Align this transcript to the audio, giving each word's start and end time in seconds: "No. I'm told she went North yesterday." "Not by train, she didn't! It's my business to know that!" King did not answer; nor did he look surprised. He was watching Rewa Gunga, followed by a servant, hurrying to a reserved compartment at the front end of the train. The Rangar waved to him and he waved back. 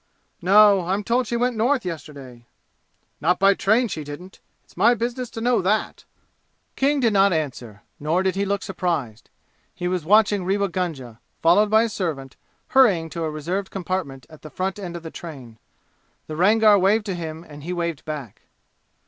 "No. 0.41 0.81
I'm 0.87 1.03
told 1.03 1.27
she 1.27 1.37
went 1.37 1.55
North 1.55 1.85
yesterday." 1.85 2.47
"Not 3.21 3.37
by 3.37 3.53
train, 3.53 3.87
she 3.87 4.03
didn't! 4.03 4.39
It's 4.63 4.75
my 4.75 4.95
business 4.95 5.29
to 5.29 5.41
know 5.41 5.61
that!" 5.61 6.05
King 6.75 6.99
did 6.99 7.13
not 7.13 7.31
answer; 7.33 7.83
nor 7.99 8.23
did 8.23 8.33
he 8.35 8.43
look 8.43 8.63
surprised. 8.63 9.29
He 9.75 9.87
was 9.87 10.03
watching 10.03 10.43
Rewa 10.43 10.69
Gunga, 10.69 11.19
followed 11.39 11.69
by 11.69 11.83
a 11.83 11.87
servant, 11.89 12.35
hurrying 12.69 13.11
to 13.11 13.23
a 13.25 13.29
reserved 13.29 13.69
compartment 13.69 14.25
at 14.27 14.41
the 14.41 14.49
front 14.49 14.79
end 14.79 14.95
of 14.95 15.03
the 15.03 15.11
train. 15.11 15.59
The 16.25 16.35
Rangar 16.35 16.79
waved 16.79 17.05
to 17.05 17.13
him 17.13 17.43
and 17.47 17.61
he 17.63 17.71
waved 17.71 18.03
back. 18.03 18.41